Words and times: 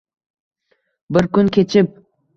Bir 1.19 1.31
kun 1.37 1.55
kechib 1.59 1.97